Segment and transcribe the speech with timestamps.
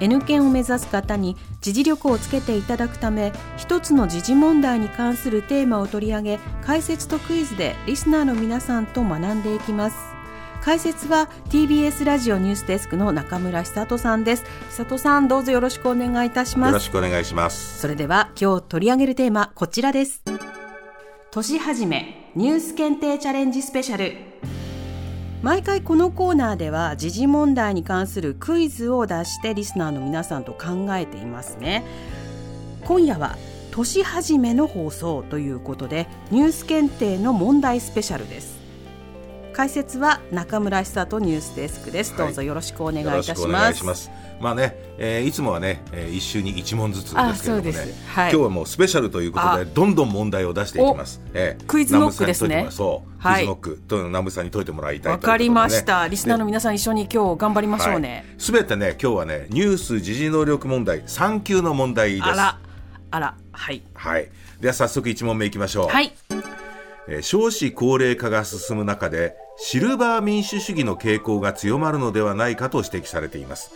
[0.00, 9.96] N 検を目指す方に時事力をつけていただくため一つの時事問題に関するテーマを取り上げ解説とクイズでリスナーの皆さんと学んでいきます。
[10.62, 14.44] 解説は TBS ラジオニュースデスクの中村久人さんです。
[14.70, 16.70] 久人さんどうぞよろしくお願いいたします。
[16.70, 17.80] よろしくお願いします。
[17.80, 20.22] それでは今日取り上げるテーマこちらです。
[21.30, 24.27] 年始めニュース検定チャレンジスペシャル
[25.40, 31.84] 毎回このコーナーでは時事問題に関するクイズを出してリスナーの皆さんと考えていますね。
[32.84, 33.36] 今夜は
[33.70, 38.57] 年始めの放送ということでニュース検定の問題スペシャルです。
[39.58, 44.08] 解説は中村久人ニュースデスクです、はい、どうぞよろしくお願いいたします。
[44.40, 47.72] まあね、えー、いつもはね、えー、一週に一問ずつですけどもね、
[48.06, 51.20] はい、今日はもうスペシャルということでどんどん問題を出していきます。
[51.34, 52.68] えー、クイズノックですね。
[52.70, 53.82] そう、はい、クイズノック。
[53.88, 56.06] と南部さんに解いてもらいたいわ、ね、かりました。
[56.06, 58.32] リスナーの皆さん一緒に今日頑張りましょうね。
[58.38, 62.24] すべ、はい、てね今日はねニュース時事能力問題三級の問題です。
[62.26, 62.58] あら。
[63.10, 63.34] あら。
[63.50, 63.82] はい。
[63.94, 64.30] はい。
[64.60, 65.88] では早速一問目いきましょう。
[65.88, 66.12] はい。
[67.08, 73.70] えー、少子高齢化が進む中でシルバー民主主義の傾向が強まるのではないかと指摘されています。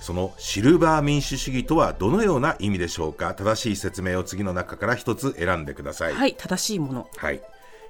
[0.00, 3.34] そのシルバー民主主義とはどのような意味でしょうか？
[3.34, 6.12] 正しい説明を次の中から一つ選んでください。
[6.12, 7.08] はい正しいもの。
[7.16, 7.42] はい。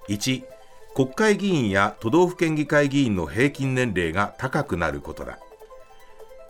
[0.08, 0.44] 1
[0.94, 5.38] 国会議員や都道府県議会議員の平均年齢が高くなることだ。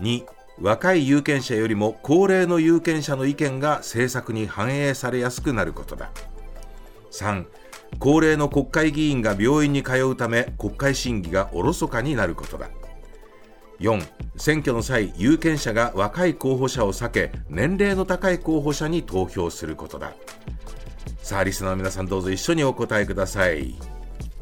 [0.01, 0.25] 2
[0.61, 6.11] 若い有権者よりも高齢の有権者の意見が政策に反映されやすくなることだ。
[7.11, 7.45] 3
[7.99, 12.69] 高齢の国会議員が病院に通うため国会審議がおろそかになることだ。
[13.81, 14.03] 4
[14.37, 20.15] 選挙の際有権者が若い候補者を避け年齢の高い候補者に投票することだ。
[21.19, 23.75] さあリスナーの皆さんどうぞ一緒にお答えください。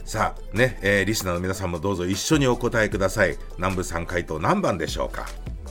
[0.04, 3.36] さあね、えー、リスナーの皆さんもどうぞ一緒にお答えください。
[3.56, 5.26] 南部3回答何番でしょうか？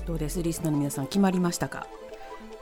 [0.05, 0.41] どうです？
[0.41, 1.87] リスナーの皆さん決まりましたか？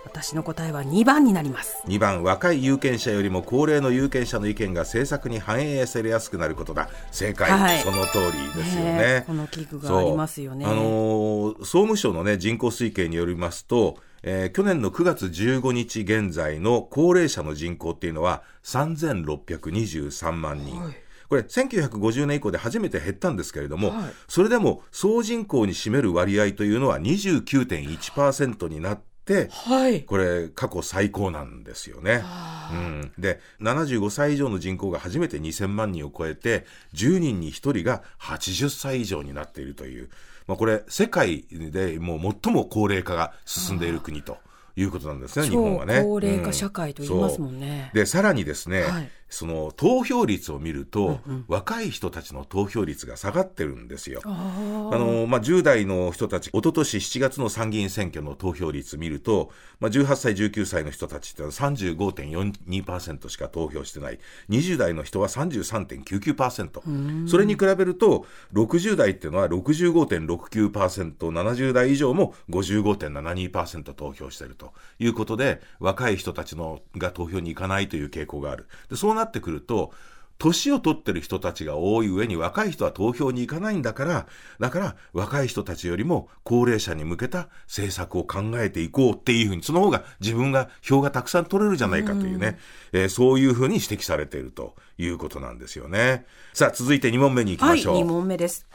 [0.03, 1.83] 私の答えは2番になります。
[1.87, 6.89] 2番若い有権者よりも高齢の有権者の意見が政策に反映されやすくなることだ。
[7.11, 10.65] 正解、はい、その通りですよね、ね、この器具がありますよね。
[10.65, 20.93] あの総務省のね人口推計によりますとえー、去年の9月15日現在の高齢者の人口っていうのは3623万人、はい。
[21.27, 29.10] これ1950年以降で初めて減ったんですけれども、はい、それでも総人口に占める割合というのは29.1%になって、
[29.51, 32.23] はい、これ過去最高なんですよね。
[32.71, 40.09] うん、で75歳以上の人口が初めて2000万人を超えて10人に1人が80歳以上になっているという、
[40.47, 44.37] まあ、これ世界でもう最も高齢化が進んでいる国と。
[44.77, 46.01] いうことなんですね、日本はね。
[46.01, 47.91] 高齢化社会と言いますもんね。
[47.93, 54.21] うん、で、さらにですね、はい、その投票率を見ると、うんうん、若い人たちの投票率が下がってるんですよ。
[54.25, 64.19] あのまあ、10代の人たち、一昨年7月の参議院選挙の投票率見ると、まあ、18歳、19歳の人たちってのは35.42%しか投票してない、
[64.49, 78.67] 20代の人は33.99%、それに比べると、60代っていうのは65.69%、70代以上も55.72%投票してるということで、若い人たちのが投票に行かないという傾向がある。
[78.89, 79.93] でそうなってくると、
[80.41, 84.27] 年を取ってる人たちが多い上に若い人は投票に行かないんだから、
[84.59, 92.57] だから若い人たちよりも高齢者に向けた政策を考えていこうっていうふうに、その方が自分が票がたくさん取れるじゃないかというね、
[92.91, 96.25] うえー、そういうふうに指摘されているということなんですよね。
[96.53, 97.93] さあ、続いて2問目に行きましょう。
[97.95, 98.65] はい、2問目です。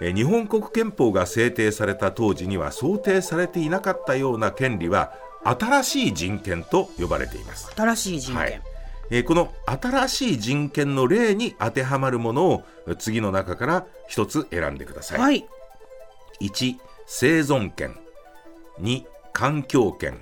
[0.00, 5.12] え日本国憲法が制定された当時には想定されていなかったような権利は
[5.44, 8.67] 新しい人権と呼ばれています新しい人権、はい
[9.10, 12.64] えー、この新しい人権の例に当てはまるものを
[12.98, 15.46] 次の中から一つ選んでください、はい、
[16.40, 16.76] 1
[17.10, 17.96] 生存権。
[18.82, 19.02] 2
[19.32, 20.20] 環境権。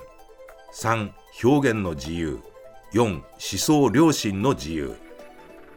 [0.73, 1.11] 3
[1.43, 2.39] 表現の自由。
[2.93, 4.97] 4思想良心の自由。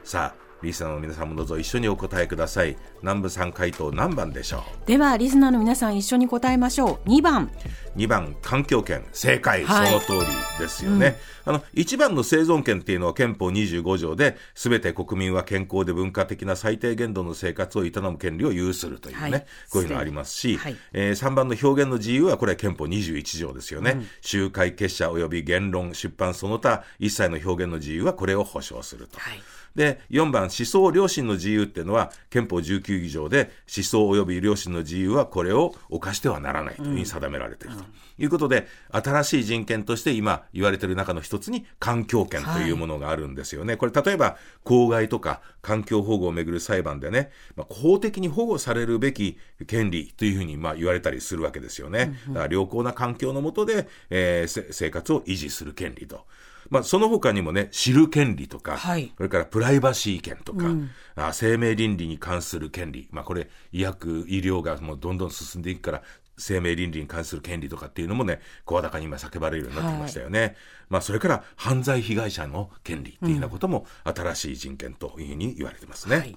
[0.03, 2.77] さあリスナーの皆さんもどうぞ一緒にお答えください。
[3.01, 4.87] 南部さん回答何番でしょう？
[4.87, 7.09] ではリスナーの皆さん一緒に答えましょう。
[7.09, 7.49] 2番。
[7.95, 29.19] 2番環境権正解、はい、その通りですよね、うん、あの1番の生存権っていうのは憲法25条で全て国民は健康で文化的な最低限度の生活を営む権利を有するというね、はい、こういうのありますし、はい、えー、3番の表現の自由はこれは憲法21条ですよね、うん、集会結社及び言論出版その他一切の表現の自由はこれを保障すると。
[29.19, 29.41] はい
[29.79, 37.85] で、4番、思想良心の自由っていうのは、憲法19議条で、思想及び良心の自由はこれを犯してはならないというふうに定められていると
[38.17, 43.71] いうことで、新しい人権として今言われている中の一つに、環境権というものがあるんですよね。
[43.71, 44.35] はい、これ、例えば、
[44.65, 52.19] 公害とか環境保護をめぐる裁判でね、まあ、法的に保護されるべき権利というふうにまあ言われたりするわけですよね。
[52.27, 56.25] だから良好な環境の下で、えー、生活を維持する権利と。
[56.69, 66.03] まあ、その他にもね、知る権利とか、はい、それからプライバシー権とか、うん、あ生命倫理に関する権利、まあ、これ、医薬、医療がもうどんどん進んでいくから、
[66.39, 70.39] 生命倫理に関する権利とかっていうのもね、声高に今叫ばれるようになってきましたよね。
[70.39, 70.55] はい、
[70.89, 76.17] まあ、それから犯罪被害者の権利っていうようなことも新しい人権というふうに言われてますね。
[76.17, 76.35] はい、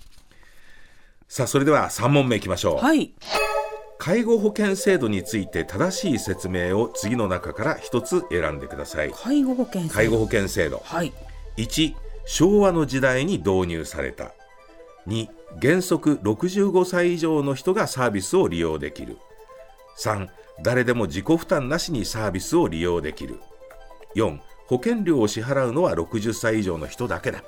[1.29, 2.77] さあ、それでは3問目いきましょう。
[2.79, 3.15] はい。
[4.05, 9.13] 介護保険制度について正しい説明を次の中から一つ選んでください。
[9.13, 11.13] 介護保険介護保険制度、はい、
[11.57, 11.95] 1
[12.27, 14.33] 昭和の時代に導入された。
[15.07, 15.29] 2
[15.63, 19.19] 原則65歳以上の人がサービスを利用できる。
[20.01, 20.27] 3
[20.65, 23.39] 誰でも自己負担なしにサービスを利用できる。
[24.17, 27.45] 4保険料を支払うのは60歳以上の人だけだ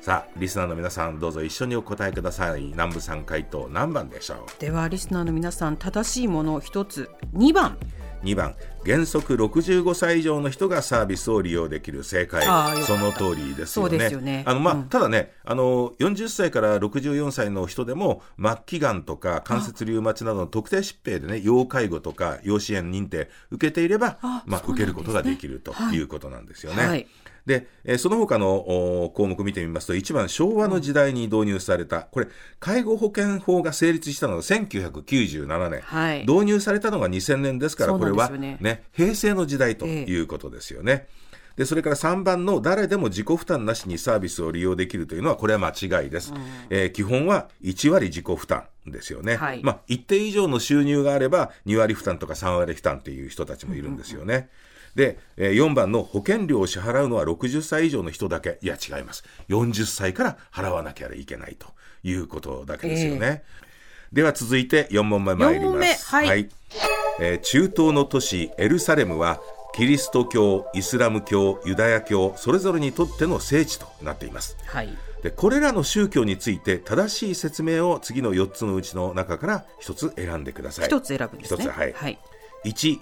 [0.00, 2.62] さあリスナーの皆さんどうぞ一緒にお答えください。
[2.66, 4.60] 南部さん回答何番でしょう？
[4.60, 7.76] ではリスナーの皆さん正しいもの一つ2番。
[8.22, 8.54] 2番
[8.84, 12.44] 原則65歳以上の人がサービスを利用できる正解。
[12.84, 14.10] その通りですよね。
[14.10, 14.44] よね。
[14.46, 25.98] あのまあ、うん、ただねあの40歳から64歳の人でも末期がんとか関節リウマチなどの特定疾病でね要介護とか要支援認定受けていればまあ、受けることができるとい。
[26.00, 26.78] うことなんですよね。
[26.78, 26.88] はい。
[26.88, 27.06] はい
[27.48, 32.28] で、えー、その他の項目見てみますと、1番、昭和の時代に導入された、これ、
[32.60, 41.06] 介護保険法が成立したのが1997年、はい、導入されたのが2000年ですから、これはね、ね平成の時代ということですよね。
[41.52, 46.32] えー、でそれから3番の誰でも自己負担なしにサービスを利用できるというのは、これは間違いです。
[46.32, 46.40] うん、
[46.70, 49.36] えー、基本は1割自己負担ですよね。
[49.36, 54.34] はい、まあ、一定以上の収入があれば、2割負担とか3割負担っていう人たちもいるんですよね。
[54.34, 54.48] うんうん
[54.98, 58.58] で、えー、4番の保険料を支払うのは60歳以上の人だけ。
[58.62, 59.22] いや、違います。
[59.48, 61.68] 40歳から払わなきゃいけないと
[62.02, 63.44] いうことだけですよね。
[64.10, 66.06] えー、では続いて4問目参ります。
[66.06, 66.48] はい、はい、
[67.20, 69.40] えー、中東の都市エルサレムは
[69.74, 74.56] キリスト教、イスラム教、ユダヤ教、それぞれにとっての聖地となっています。
[74.66, 74.88] はい、
[75.22, 80.88] でこれらの宗教について正しい説明を次の4つのうちの中から1つ選んでください。
[80.88, 81.64] 1つ選ぶんですね。
[81.64, 81.92] 1つ、はい。
[81.92, 82.18] はい、
[82.64, 82.98] 1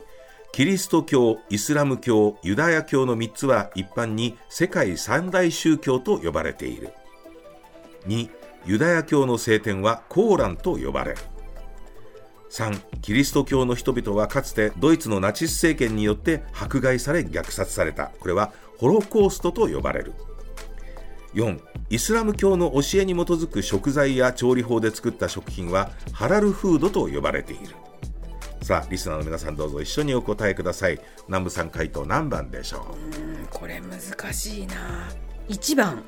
[0.52, 6.90] キリスト教、イスラム教、ユダヤ教の3つは一般に世界三大宗教と呼ばれている。
[8.06, 8.30] 2、
[8.64, 11.18] ユダヤ教の聖典はコーランと呼ばれる。
[12.56, 18.06] 3、キリスト教の人々はかつてドイツのナチス政権によって迫害され虐殺された。
[18.18, 20.14] これはホロコーストと呼ばれる。
[21.34, 21.60] 4
[21.90, 27.76] イスラム教の教えに基づく食材や調理法で作った食品はハラルフードと呼ばれている。
[28.62, 30.98] さあリスナーの皆さんどうぞ一緒にお答えください。
[31.28, 33.48] 南部さん回答何番でしょう。
[33.50, 35.10] これ難しいな。
[35.50, 36.02] 1番。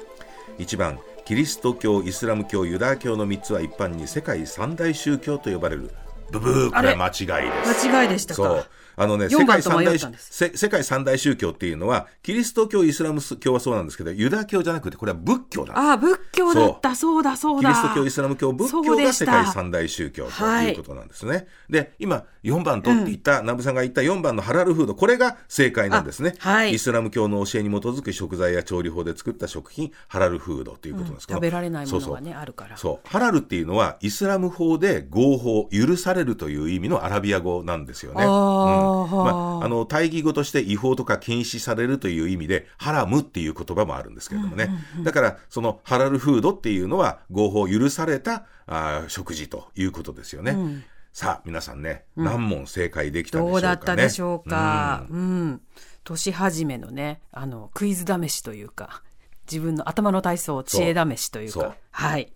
[0.57, 5.91] 1番キリスト教イスラム教ユダヤ教の3つは一般に世界三大宗教と呼ばれる
[6.31, 7.87] ブブーこれは間違いです。
[7.89, 8.67] 間違いでしたか
[8.99, 15.79] あのね、世界三大世界三大宗教っていうのは、キリスト教、イスラム教はそうなんですけど、ユダヤ教じゃなくて、これは仏教だ。
[15.79, 17.71] ああ、仏教だった、そうだ、そうだ。
[17.71, 21.33] キリスト教、イスラム教、仏教が世界三大宗教ということなんですね。
[21.33, 26.35] はい、で、今、4番とって言った、うん、南部さんが言った4番のハラルフード、これが正解なんですね。
[26.39, 32.77] はい、イスラム教の教えに基づく食材や調理法で作った食品、ハラルフードということなんですけど、うん、食べられないものがね、あるから。
[32.77, 33.09] そう。
[33.09, 38.25] ハラルっていうのは、イスラム法で合法、許されるという意味のアラビア語なんですよね。
[38.25, 44.71] あ、うん、まああの、大義語として違法とか禁止されるという意味で、ハラムっていう言葉もあるんですけれどもね。
[45.03, 50.53] だから、そのハラルフードっていうのは合法許されたあ食事ということですよね。
[50.53, 55.07] うん、さあ、皆さんね、うん、何問正解できたでしょうか、ね、どうだったでしょうか？
[55.11, 55.19] うん。
[55.19, 55.61] うん、
[56.05, 59.03] 年始めのね、あの、クイズ試しというか、
[59.51, 62.33] 自分の頭の体操知恵試しというか、はい。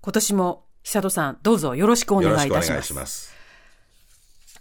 [0.00, 3.32] 今年も久戸さん、どうぞよろしくお願いいたします。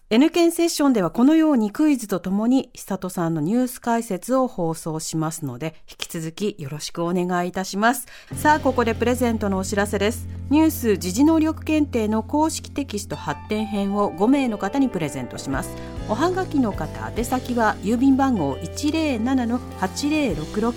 [0.09, 8.05] N 検セッションではこのようにクイズとともに久里さんのニュース解説を放送しますので引き続きよろしくお願いいたします。
[8.35, 10.27] さあここでプレゼントのお知らせです。
[10.49, 15.71] ニュース時事能力検定の公式テキスト発展編を5名の方にプレゼントします。
[16.09, 20.73] おはがきの方宛先は郵便番号107-8066